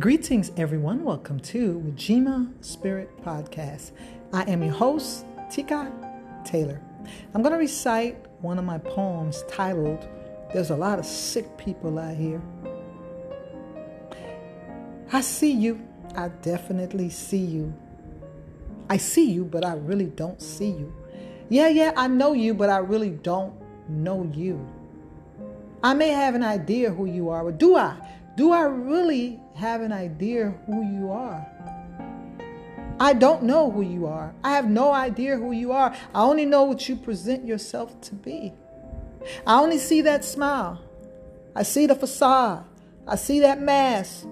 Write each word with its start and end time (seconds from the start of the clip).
Greetings, 0.00 0.50
everyone. 0.56 1.04
Welcome 1.04 1.38
to 1.38 1.80
Ujima 1.86 2.52
Spirit 2.64 3.08
Podcast. 3.24 3.92
I 4.32 4.42
am 4.50 4.60
your 4.60 4.72
host, 4.72 5.24
Tika 5.52 5.92
Taylor. 6.44 6.80
I'm 7.32 7.42
going 7.42 7.52
to 7.52 7.58
recite 7.58 8.16
one 8.40 8.58
of 8.58 8.64
my 8.64 8.78
poems 8.78 9.44
titled, 9.48 10.08
There's 10.52 10.70
a 10.70 10.74
Lot 10.74 10.98
of 10.98 11.06
Sick 11.06 11.56
People 11.56 11.96
Out 12.00 12.16
Here. 12.16 12.42
I 15.12 15.20
see 15.20 15.52
you. 15.52 15.80
I 16.16 16.26
definitely 16.42 17.08
see 17.08 17.44
you. 17.44 17.72
I 18.90 18.96
see 18.96 19.30
you, 19.30 19.44
but 19.44 19.64
I 19.64 19.74
really 19.74 20.06
don't 20.06 20.42
see 20.42 20.70
you. 20.70 20.92
Yeah, 21.48 21.68
yeah, 21.68 21.92
I 21.96 22.08
know 22.08 22.32
you, 22.32 22.52
but 22.52 22.68
I 22.68 22.78
really 22.78 23.10
don't 23.10 23.54
know 23.88 24.28
you. 24.34 24.66
I 25.84 25.94
may 25.94 26.08
have 26.08 26.34
an 26.34 26.42
idea 26.42 26.90
who 26.90 27.06
you 27.06 27.28
are, 27.28 27.44
but 27.44 27.58
do 27.58 27.76
I? 27.76 27.96
Do 28.36 28.52
I 28.52 28.62
really 28.62 29.40
have 29.54 29.80
an 29.80 29.92
idea 29.92 30.54
who 30.66 30.82
you 30.82 31.10
are? 31.10 31.46
I 32.98 33.12
don't 33.12 33.42
know 33.42 33.70
who 33.70 33.82
you 33.82 34.06
are. 34.06 34.34
I 34.42 34.52
have 34.52 34.68
no 34.68 34.92
idea 34.92 35.36
who 35.36 35.52
you 35.52 35.72
are. 35.72 35.94
I 36.14 36.22
only 36.22 36.44
know 36.44 36.64
what 36.64 36.88
you 36.88 36.96
present 36.96 37.46
yourself 37.46 38.00
to 38.02 38.14
be. 38.14 38.52
I 39.46 39.60
only 39.60 39.78
see 39.78 40.00
that 40.02 40.24
smile. 40.24 40.80
I 41.54 41.62
see 41.62 41.86
the 41.86 41.94
facade. 41.94 42.64
I 43.06 43.16
see 43.16 43.40
that 43.40 43.60
mask. 43.60 44.26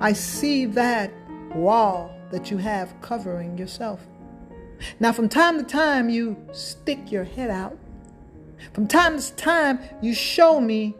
I 0.00 0.12
see 0.12 0.66
that 0.66 1.12
wall 1.54 2.14
that 2.30 2.50
you 2.50 2.58
have 2.58 2.94
covering 3.00 3.58
yourself. 3.58 4.06
Now, 5.00 5.12
from 5.12 5.28
time 5.28 5.58
to 5.58 5.64
time, 5.64 6.08
you 6.08 6.36
stick 6.52 7.10
your 7.10 7.24
head 7.24 7.50
out. 7.50 7.76
From 8.72 8.86
time 8.86 9.18
to 9.18 9.34
time, 9.34 9.80
you 10.00 10.14
show 10.14 10.60
me 10.60 10.94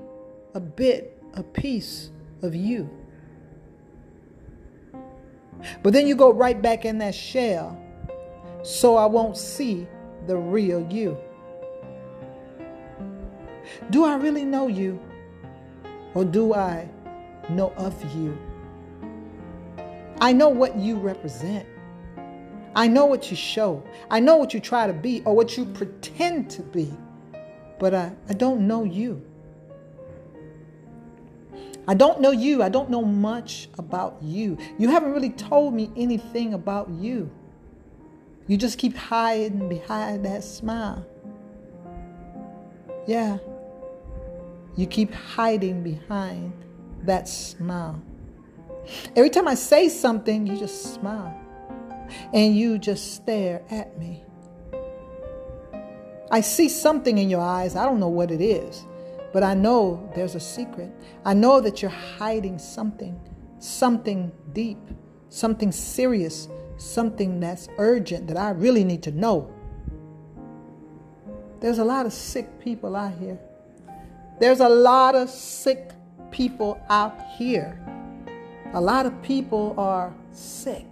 a 0.55 0.61
bit 0.61 1.18
a 1.39 1.43
piece 1.43 2.11
of 2.43 2.55
you. 2.55 2.91
But 5.83 5.93
then 5.93 6.07
you 6.07 6.17
go 6.17 6.33
right 6.33 6.61
back 6.61 6.85
in 6.85 6.99
that 6.99 7.15
shell 7.15 7.81
so 8.63 8.97
I 8.97 9.07
won't 9.07 9.37
see 9.37 9.87
the 10.27 10.37
real 10.37 10.87
you. 10.91 11.17
Do 13.91 14.05
I 14.05 14.17
really 14.17 14.45
know 14.45 14.67
you? 14.67 15.01
Or 16.15 16.25
do 16.25 16.55
I 16.55 16.89
know 17.51 17.73
of 17.77 17.95
you? 18.17 18.37
I 20.21 20.33
know 20.33 20.49
what 20.49 20.77
you 20.77 20.97
represent. 20.97 21.67
I 22.75 22.89
know 22.89 23.07
what 23.07 23.31
you 23.31 23.37
show. 23.37 23.85
I 24.11 24.19
know 24.19 24.37
what 24.37 24.53
you 24.53 24.61
try 24.61 24.87
to 24.87 24.93
be 24.93 25.23
or 25.25 25.35
what 25.37 25.57
you 25.57 25.65
pretend 25.67 26.51
to 26.51 26.63
be. 26.63 26.93
But 27.79 27.95
I, 27.95 28.13
I 28.29 28.33
don't 28.33 28.67
know 28.67 28.85
you. 28.85 29.28
I 31.89 31.95
don't 31.95 32.21
know 32.21 32.33
you. 32.33 32.63
I 32.63 32.69
don't 32.69 32.91
know 32.91 33.03
much 33.03 33.71
about 33.79 34.19
you. 34.23 34.59
You 34.79 34.91
haven't 34.91 35.13
really 35.13 35.31
told 35.31 35.73
me 35.73 35.91
anything 35.97 36.53
about 36.53 36.91
you. 36.91 37.31
You 38.47 38.59
just 38.59 38.79
keep 38.79 38.95
hiding 38.95 39.71
behind 39.71 40.27
that 40.27 40.45
smile. 40.45 41.07
Yeah. 43.07 43.39
You 44.77 44.87
keep 44.87 45.15
hiding 45.15 45.83
behind 45.83 46.53
that 47.05 47.27
smile. 47.27 48.03
Every 49.17 49.31
time 49.31 49.49
I 49.49 49.55
say 49.55 49.89
something, 49.89 50.47
you 50.47 50.59
just 50.59 50.95
smile. 50.95 51.35
And 52.35 52.55
you 52.55 52.79
just 52.79 53.15
stare 53.15 53.63
at 53.71 53.99
me. 53.99 54.25
I 56.31 56.43
see 56.43 56.69
something 56.69 57.17
in 57.17 57.31
your 57.31 57.41
eyes. 57.41 57.77
I 57.77 57.87
don't 57.87 57.99
know 57.99 58.09
what 58.09 58.31
it 58.31 58.43
is. 58.43 58.85
But 59.33 59.43
I 59.43 59.55
know 59.55 60.11
there's 60.15 60.35
a 60.35 60.41
secret. 60.41 60.91
I 61.25 61.35
know 61.35 61.61
that 61.61 61.83
you're 61.83 61.91
hiding 61.91 62.59
something, 62.59 63.19
something 63.59 64.33
deep, 64.53 64.79
something 65.29 65.71
serious, 65.71 66.49
something 66.79 67.41
that's 67.41 67.69
urgent 67.79 68.27
that 68.29 68.37
I 68.37 68.51
really 68.51 68.85
need 68.85 69.03
to 69.05 69.11
know. 69.11 69.53
There's 71.61 71.79
a 71.79 71.85
lot 71.85 72.07
of 72.07 72.13
sick 72.13 72.61
people 72.61 72.95
out 72.97 73.13
here. 73.19 73.39
There's 74.39 74.61
a 74.61 74.69
lot 74.69 75.15
of 75.15 75.29
sick 75.29 75.91
people 76.31 76.81
out 76.89 77.21
here. 77.37 77.81
A 78.75 78.81
lot 78.81 79.07
of 79.07 79.23
people 79.23 79.75
are 79.77 80.15
sick. 80.31 80.85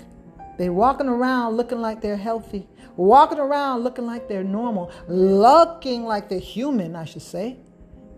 They're 0.59 0.73
walking 0.73 1.09
around 1.09 1.57
looking 1.57 1.81
like 1.81 2.01
they're 2.01 2.17
healthy, 2.17 2.67
walking 2.97 3.39
around 3.39 3.85
looking 3.85 4.07
like 4.07 4.29
they're 4.29 4.43
normal, 4.43 4.91
looking 5.07 6.05
like 6.05 6.29
they're 6.29 6.39
human, 6.39 6.97
I 6.97 7.05
should 7.05 7.23
say. 7.23 7.59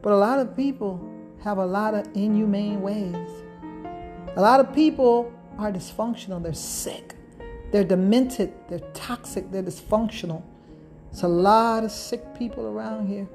But 0.02 0.12
a 0.12 0.16
lot 0.16 0.38
of 0.38 0.56
people 0.56 1.00
have 1.42 1.58
a 1.58 1.66
lot 1.66 1.94
of 1.94 2.06
inhumane 2.14 2.80
ways. 2.82 3.28
A 4.36 4.40
lot 4.40 4.60
of 4.60 4.74
people 4.74 5.32
are 5.58 5.72
dysfunctional, 5.72 6.42
they're 6.42 6.54
sick, 6.54 7.14
they're 7.72 7.84
demented, 7.84 8.52
they're 8.68 8.78
toxic, 8.94 9.50
they're 9.50 9.62
dysfunctional. 9.62 10.42
It's 11.10 11.22
a 11.22 11.28
lot 11.28 11.84
of 11.84 11.90
sick 11.90 12.22
people 12.38 12.66
around 12.66 13.08
here. 13.08 13.28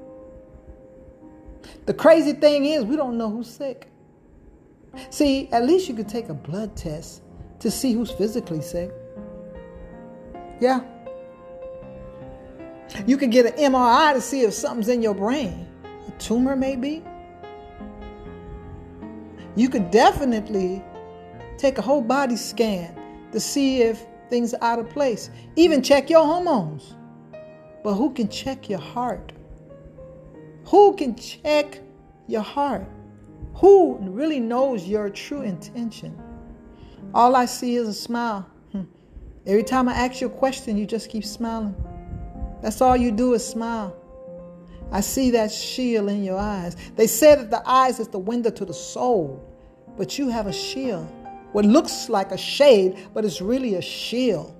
The 1.86 1.94
crazy 1.94 2.32
thing 2.32 2.64
is, 2.66 2.84
we 2.84 2.96
don't 2.96 3.18
know 3.18 3.30
who's 3.30 3.50
sick. 3.50 3.88
See, 5.10 5.48
at 5.50 5.64
least 5.64 5.88
you 5.88 5.94
could 5.94 6.08
take 6.08 6.28
a 6.28 6.34
blood 6.34 6.76
test 6.76 7.22
to 7.60 7.70
see 7.70 7.92
who's 7.92 8.10
physically 8.10 8.62
sick. 8.62 8.92
Yeah. 10.60 10.82
You 13.06 13.16
could 13.16 13.30
get 13.30 13.46
an 13.46 13.72
MRI 13.72 14.14
to 14.14 14.20
see 14.20 14.42
if 14.42 14.54
something's 14.54 14.88
in 14.88 15.02
your 15.02 15.14
brain 15.14 15.63
a 16.08 16.10
tumor 16.12 16.56
maybe. 16.56 17.02
You 19.56 19.68
could 19.68 19.90
definitely 19.90 20.82
take 21.58 21.78
a 21.78 21.82
whole 21.82 22.02
body 22.02 22.36
scan 22.36 22.98
to 23.32 23.40
see 23.40 23.82
if 23.82 24.06
things 24.30 24.54
are 24.54 24.62
out 24.62 24.78
of 24.78 24.90
place. 24.90 25.30
Even 25.56 25.82
check 25.82 26.10
your 26.10 26.24
hormones. 26.24 26.94
But 27.82 27.94
who 27.94 28.12
can 28.12 28.28
check 28.28 28.68
your 28.68 28.80
heart? 28.80 29.32
Who 30.66 30.94
can 30.96 31.14
check 31.14 31.80
your 32.26 32.42
heart? 32.42 32.86
Who 33.56 33.98
really 34.00 34.40
knows 34.40 34.88
your 34.88 35.10
true 35.10 35.42
intention? 35.42 36.18
All 37.12 37.36
I 37.36 37.44
see 37.44 37.76
is 37.76 37.86
a 37.86 37.94
smile. 37.94 38.48
Hmm. 38.72 38.82
Every 39.46 39.62
time 39.62 39.88
I 39.88 39.92
ask 39.92 40.20
you 40.20 40.26
a 40.26 40.30
question, 40.30 40.76
you 40.76 40.86
just 40.86 41.10
keep 41.10 41.24
smiling. 41.24 41.76
That's 42.62 42.80
all 42.80 42.96
you 42.96 43.12
do 43.12 43.34
is 43.34 43.46
smile. 43.46 43.94
I 44.92 45.00
see 45.00 45.30
that 45.32 45.50
shield 45.50 46.08
in 46.08 46.22
your 46.22 46.38
eyes. 46.38 46.76
They 46.96 47.06
say 47.06 47.34
that 47.34 47.50
the 47.50 47.62
eyes 47.68 48.00
is 48.00 48.08
the 48.08 48.18
window 48.18 48.50
to 48.50 48.64
the 48.64 48.74
soul, 48.74 49.42
but 49.96 50.18
you 50.18 50.28
have 50.28 50.46
a 50.46 50.52
shield. 50.52 51.08
What 51.52 51.64
looks 51.64 52.08
like 52.08 52.32
a 52.32 52.38
shade, 52.38 52.98
but 53.14 53.24
it's 53.24 53.40
really 53.40 53.76
a 53.76 53.82
shield. 53.82 54.54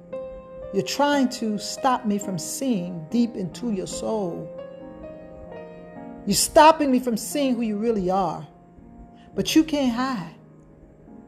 You're 0.73 0.83
trying 0.83 1.29
to 1.31 1.59
stop 1.59 2.05
me 2.05 2.19
from 2.19 2.39
seeing 2.39 3.07
deep 3.11 3.37
into 3.37 3.73
your 3.73 3.87
soul. 3.87 4.51
You're 6.27 6.34
stopping 6.34 6.91
me 6.91 6.99
from 6.99 7.17
seeing 7.17 7.55
who 7.55 7.63
you 7.63 7.77
really 7.77 8.11
are. 8.11 8.47
But 9.34 9.55
you 9.55 9.65
can't 9.65 9.93
hide. 9.93 10.34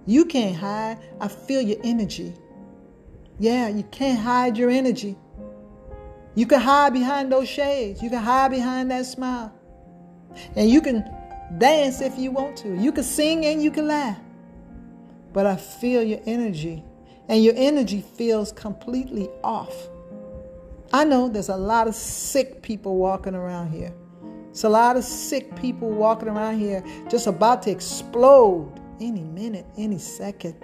You 0.06 0.24
can't 0.24 0.56
hide. 0.56 0.98
I 1.20 1.28
feel 1.28 1.60
your 1.60 1.78
energy. 1.84 2.34
Yeah, 3.38 3.68
you 3.68 3.82
can't 3.84 4.18
hide 4.18 4.56
your 4.56 4.70
energy. 4.70 5.16
You 6.36 6.46
can 6.46 6.60
hide 6.60 6.92
behind 6.92 7.32
those 7.32 7.48
shades. 7.48 8.02
You 8.02 8.10
can 8.10 8.22
hide 8.22 8.50
behind 8.50 8.90
that 8.90 9.06
smile. 9.06 9.52
And 10.54 10.68
you 10.70 10.82
can 10.82 11.10
dance 11.56 12.02
if 12.02 12.18
you 12.18 12.30
want 12.30 12.58
to. 12.58 12.76
You 12.76 12.92
can 12.92 13.04
sing 13.04 13.46
and 13.46 13.62
you 13.62 13.70
can 13.70 13.88
laugh. 13.88 14.18
But 15.32 15.46
I 15.46 15.56
feel 15.56 16.02
your 16.02 16.20
energy. 16.26 16.84
And 17.28 17.42
your 17.42 17.54
energy 17.56 18.02
feels 18.02 18.52
completely 18.52 19.28
off. 19.42 19.74
I 20.92 21.04
know 21.04 21.28
there's 21.28 21.48
a 21.48 21.56
lot 21.56 21.88
of 21.88 21.94
sick 21.94 22.62
people 22.62 22.96
walking 22.96 23.34
around 23.34 23.70
here. 23.70 23.92
It's 24.50 24.64
a 24.64 24.68
lot 24.68 24.96
of 24.96 25.04
sick 25.04 25.56
people 25.56 25.90
walking 25.90 26.28
around 26.28 26.58
here 26.58 26.84
just 27.08 27.26
about 27.26 27.62
to 27.62 27.70
explode 27.70 28.78
any 29.00 29.22
minute, 29.22 29.66
any 29.76 29.98
second. 29.98 30.54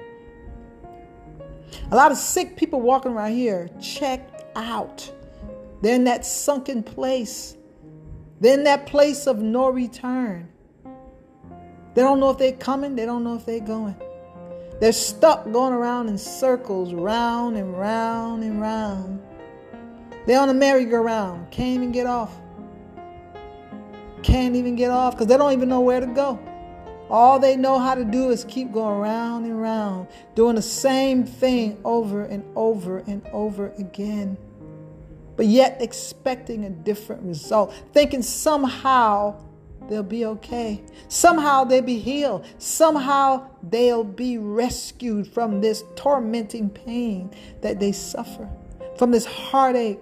A 1.91 1.97
lot 1.97 2.13
of 2.13 2.19
sick 2.19 2.57
people 2.57 2.81
walking 2.81 3.13
around 3.13 3.33
here 3.33 3.71
checked 3.81 4.45
out. 4.55 5.11
They're 5.82 5.96
in 5.96 6.05
that 6.05 6.25
sunken 6.25 6.84
place. 6.84 7.56
They're 8.40 8.55
in 8.55 8.64
that 8.64 8.87
place 8.87 9.26
of 9.26 9.40
no 9.40 9.69
return. 9.69 10.49
They 11.94 12.02
don't 12.02 12.20
know 12.20 12.31
if 12.31 12.38
they're 12.38 12.52
coming, 12.52 12.96
they 12.96 13.05
don't 13.05 13.25
know 13.25 13.34
if 13.34 13.44
they're 13.44 13.61
going. 13.61 13.96
They're 14.81 14.93
stuck 14.93 15.44
going 15.44 15.75
around 15.75 16.08
in 16.08 16.17
circles, 16.17 16.94
round 16.94 17.56
and 17.56 17.76
round 17.76 18.44
and 18.44 18.61
round. 18.61 19.20
They're 20.26 20.40
on 20.40 20.49
a 20.49 20.55
merry-go-round, 20.55 21.50
can't 21.50 21.75
even 21.75 21.93
get 21.93 22.06
off. 22.06 22.32
Can't 24.23 24.55
even 24.55 24.76
get 24.76 24.90
off 24.93 25.14
because 25.14 25.26
they 25.26 25.37
don't 25.37 25.52
even 25.52 25.69
know 25.69 25.81
where 25.81 26.00
to 26.00 26.06
go. 26.06 26.38
All 27.11 27.40
they 27.40 27.56
know 27.56 27.79
how 27.79 27.96
to 27.96 28.05
do 28.05 28.31
is 28.31 28.44
keep 28.44 28.73
going 28.73 29.00
round 29.00 29.44
and 29.44 29.61
round, 29.61 30.06
doing 30.37 30.55
the 30.55 30.62
same 30.62 31.25
thing 31.25 31.79
over 31.84 32.23
and 32.23 32.44
over 32.56 32.99
and 32.99 33.26
over 33.32 33.73
again 33.79 34.38
but 35.37 35.46
yet 35.46 35.81
expecting 35.81 36.64
a 36.64 36.70
different 36.70 37.23
result, 37.23 37.73
thinking 37.93 38.23
somehow 38.23 39.40
they'll 39.88 40.02
be 40.02 40.25
okay. 40.25 40.82
Somehow 41.08 41.64
they'll 41.64 41.82
be 41.82 41.99
healed. 41.99 42.44
Somehow 42.58 43.49
they'll 43.62 44.05
be 44.05 44.38
rescued 44.38 45.26
from 45.26 45.61
this 45.61 45.84
tormenting 45.96 46.70
pain 46.70 47.31
that 47.61 47.81
they 47.81 47.93
suffer, 47.93 48.49
from 48.96 49.11
this 49.11 49.25
heartache, 49.25 50.00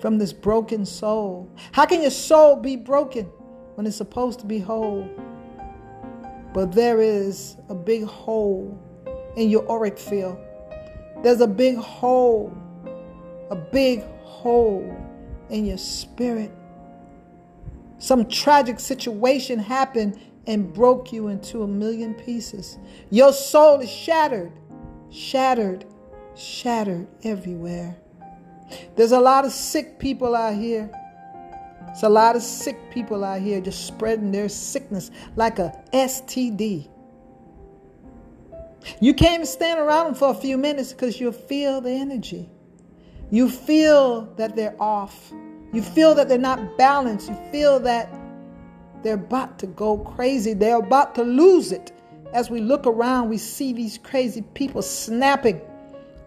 from 0.00 0.18
this 0.18 0.32
broken 0.32 0.84
soul. 0.84 1.50
How 1.72 1.86
can 1.86 2.02
your 2.02 2.10
soul 2.10 2.56
be 2.56 2.76
broken 2.76 3.24
when 3.74 3.86
it's 3.86 3.96
supposed 3.96 4.40
to 4.40 4.46
be 4.46 4.58
whole? 4.58 5.08
But 6.52 6.72
there 6.72 7.00
is 7.00 7.56
a 7.68 7.74
big 7.74 8.04
hole 8.04 8.78
in 9.36 9.50
your 9.50 9.68
auric 9.68 9.98
field. 9.98 10.38
There's 11.22 11.40
a 11.40 11.46
big 11.48 11.76
hole, 11.76 12.56
a 13.50 13.56
big 13.56 14.04
hole 14.22 14.96
in 15.50 15.66
your 15.66 15.78
spirit. 15.78 16.50
Some 17.98 18.26
tragic 18.28 18.80
situation 18.80 19.58
happened 19.58 20.18
and 20.46 20.72
broke 20.72 21.12
you 21.12 21.28
into 21.28 21.62
a 21.62 21.66
million 21.66 22.14
pieces. 22.14 22.78
Your 23.10 23.32
soul 23.32 23.80
is 23.80 23.90
shattered, 23.90 24.52
shattered, 25.10 25.86
shattered 26.36 27.06
everywhere. 27.22 27.96
There's 28.96 29.12
a 29.12 29.20
lot 29.20 29.44
of 29.44 29.52
sick 29.52 29.98
people 29.98 30.34
out 30.34 30.54
here. 30.54 30.90
It's 31.88 32.02
a 32.02 32.08
lot 32.08 32.34
of 32.34 32.42
sick 32.42 32.76
people 32.90 33.24
out 33.24 33.40
here 33.40 33.60
just 33.60 33.86
spreading 33.86 34.32
their 34.32 34.48
sickness 34.48 35.10
like 35.36 35.58
a 35.58 35.80
STD. 35.92 36.88
You 39.00 39.14
can't 39.14 39.34
even 39.34 39.46
stand 39.46 39.80
around 39.80 40.06
them 40.06 40.14
for 40.14 40.30
a 40.30 40.34
few 40.34 40.58
minutes 40.58 40.92
because 40.92 41.20
you'll 41.20 41.32
feel 41.32 41.80
the 41.80 41.90
energy. 41.90 42.50
You 43.34 43.50
feel 43.50 44.32
that 44.36 44.54
they're 44.54 44.80
off. 44.80 45.32
You 45.72 45.82
feel 45.82 46.14
that 46.14 46.28
they're 46.28 46.38
not 46.38 46.78
balanced. 46.78 47.28
You 47.28 47.34
feel 47.50 47.80
that 47.80 48.08
they're 49.02 49.14
about 49.14 49.58
to 49.58 49.66
go 49.66 49.98
crazy. 49.98 50.52
They're 50.54 50.78
about 50.78 51.16
to 51.16 51.24
lose 51.24 51.72
it. 51.72 51.90
As 52.32 52.48
we 52.48 52.60
look 52.60 52.86
around, 52.86 53.30
we 53.30 53.38
see 53.38 53.72
these 53.72 53.98
crazy 53.98 54.42
people 54.54 54.82
snapping, 54.82 55.60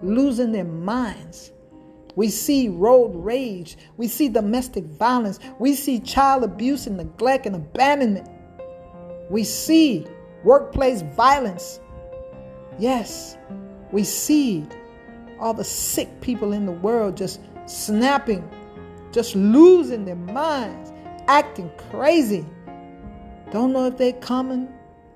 losing 0.01 0.51
their 0.51 0.65
minds. 0.65 1.53
We 2.17 2.27
see 2.27 2.67
road 2.67 3.15
rage. 3.15 3.77
We 3.95 4.09
see 4.09 4.27
domestic 4.27 4.83
violence. 4.83 5.39
We 5.59 5.75
see 5.75 6.01
child 6.01 6.43
abuse 6.43 6.87
and 6.87 6.97
neglect 6.97 7.45
and 7.45 7.55
abandonment. 7.55 8.27
We 9.29 9.45
see 9.45 10.05
workplace 10.43 11.03
violence. 11.15 11.79
Yes, 12.77 13.37
we 13.93 14.03
see 14.03 14.65
all 15.39 15.53
the 15.53 15.63
sick 15.63 16.21
people 16.21 16.53
in 16.53 16.65
the 16.65 16.71
world 16.71 17.17
just 17.17 17.39
snapping, 17.65 18.47
just 19.11 19.35
losing 19.35 20.05
their 20.05 20.15
minds, 20.15 20.91
acting 21.27 21.69
crazy. 21.89 22.45
Don't 23.51 23.73
know 23.73 23.87
if 23.87 23.97
they're 23.97 24.13
coming, 24.13 24.67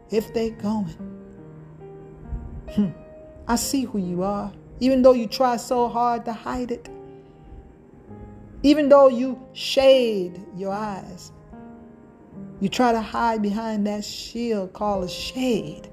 if 0.09 0.33
they're 0.33 0.51
going. 0.51 0.95
Hmm. 2.73 2.89
I 3.47 3.56
see 3.56 3.83
who 3.83 3.97
you 4.00 4.23
are, 4.23 4.51
even 4.79 5.01
though 5.01 5.13
you 5.13 5.27
try 5.27 5.57
so 5.57 5.89
hard 5.89 6.25
to 6.25 6.33
hide 6.33 6.71
it. 6.71 6.89
Even 8.63 8.89
though 8.89 9.09
you 9.09 9.41
shade 9.53 10.39
your 10.56 10.71
eyes, 10.71 11.31
you 12.59 12.69
try 12.69 12.91
to 12.91 13.01
hide 13.01 13.41
behind 13.41 13.88
that 13.88 14.06
shield 14.06 14.71
called 14.74 15.06
a 15.06 15.09
shade. 15.09 15.89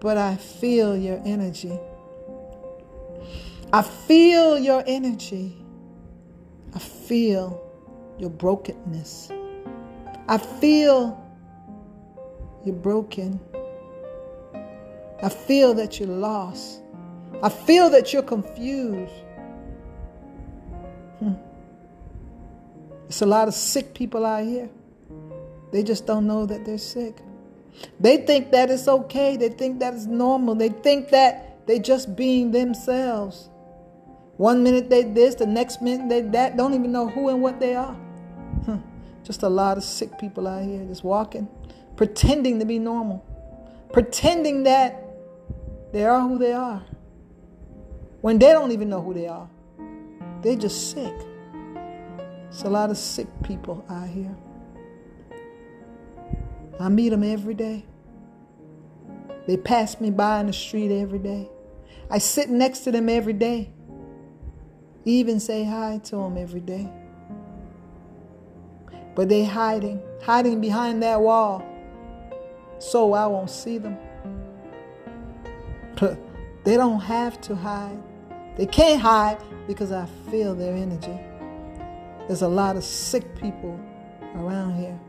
But 0.00 0.16
I 0.16 0.36
feel 0.36 0.96
your 0.96 1.20
energy. 1.24 1.78
I 3.72 3.82
feel 3.82 4.58
your 4.58 4.82
energy. 4.86 5.56
I 6.74 6.78
feel 6.78 7.62
your 8.18 8.30
brokenness. 8.30 9.30
I 10.26 10.38
feel 10.38 11.22
you're 12.64 12.74
broken. 12.74 13.38
I 15.22 15.28
feel 15.28 15.74
that 15.74 15.98
you're 15.98 16.08
lost. 16.08 16.80
I 17.42 17.50
feel 17.50 17.90
that 17.90 18.12
you're 18.12 18.22
confused. 18.22 19.12
Hmm. 21.18 21.34
There's 23.02 23.22
a 23.22 23.26
lot 23.26 23.48
of 23.48 23.54
sick 23.54 23.94
people 23.94 24.24
out 24.24 24.44
here. 24.44 24.70
They 25.72 25.82
just 25.82 26.06
don't 26.06 26.26
know 26.26 26.46
that 26.46 26.64
they're 26.64 26.78
sick. 26.78 27.18
They 28.00 28.16
think 28.18 28.50
that 28.52 28.70
it's 28.70 28.88
okay. 28.88 29.36
They 29.36 29.50
think 29.50 29.80
that 29.80 29.92
it's 29.92 30.06
normal. 30.06 30.54
They 30.54 30.70
think 30.70 31.10
that 31.10 31.66
they're 31.66 31.78
just 31.78 32.16
being 32.16 32.50
themselves. 32.50 33.50
One 34.38 34.62
minute 34.62 34.88
they 34.88 35.02
this, 35.02 35.34
the 35.34 35.46
next 35.46 35.82
minute 35.82 36.08
they 36.08 36.22
that. 36.30 36.56
Don't 36.56 36.72
even 36.72 36.90
know 36.90 37.08
who 37.08 37.28
and 37.28 37.42
what 37.42 37.60
they 37.60 37.74
are. 37.74 37.96
Just 39.24 39.42
a 39.42 39.48
lot 39.48 39.76
of 39.76 39.84
sick 39.84 40.18
people 40.18 40.46
out 40.46 40.64
here 40.64 40.82
just 40.86 41.04
walking, 41.04 41.48
pretending 41.96 42.58
to 42.60 42.64
be 42.64 42.78
normal, 42.78 43.22
pretending 43.92 44.62
that 44.62 45.04
they 45.92 46.06
are 46.06 46.20
who 46.20 46.38
they 46.38 46.52
are. 46.52 46.82
When 48.22 48.38
they 48.38 48.52
don't 48.52 48.72
even 48.72 48.88
know 48.88 49.02
who 49.02 49.12
they 49.12 49.26
are, 49.26 49.50
they're 50.40 50.56
just 50.56 50.92
sick. 50.92 51.14
It's 52.48 52.62
a 52.62 52.70
lot 52.70 52.90
of 52.90 52.96
sick 52.96 53.26
people 53.42 53.84
out 53.90 54.08
here. 54.08 54.34
I 56.80 56.88
meet 56.88 57.10
them 57.10 57.24
every 57.24 57.54
day. 57.54 57.84
They 59.46 59.56
pass 59.56 60.00
me 60.00 60.10
by 60.10 60.40
in 60.40 60.46
the 60.46 60.52
street 60.52 60.92
every 60.92 61.18
day. 61.18 61.50
I 62.10 62.18
sit 62.18 62.48
next 62.48 62.80
to 62.80 62.92
them 62.92 63.08
every 63.08 63.34
day. 63.34 63.72
Even 65.08 65.40
say 65.40 65.64
hi 65.64 66.00
to 66.04 66.16
them 66.16 66.36
every 66.36 66.60
day. 66.60 66.86
But 69.14 69.30
they 69.30 69.42
hiding, 69.42 70.02
hiding 70.22 70.60
behind 70.60 71.02
that 71.02 71.18
wall 71.22 71.64
so 72.78 73.14
I 73.14 73.26
won't 73.26 73.48
see 73.48 73.78
them. 73.78 73.96
they 76.64 76.76
don't 76.76 77.00
have 77.00 77.40
to 77.40 77.54
hide. 77.56 77.98
They 78.58 78.66
can't 78.66 79.00
hide 79.00 79.38
because 79.66 79.92
I 79.92 80.04
feel 80.30 80.54
their 80.54 80.76
energy. 80.76 81.18
There's 82.26 82.42
a 82.42 82.48
lot 82.48 82.76
of 82.76 82.84
sick 82.84 83.34
people 83.40 83.80
around 84.34 84.78
here. 84.78 85.00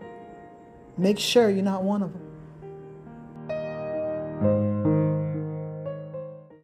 Make 0.98 1.20
sure 1.20 1.50
you're 1.50 1.62
not 1.62 1.84
one 1.84 2.04
of 2.04 2.14
them. 2.14 2.29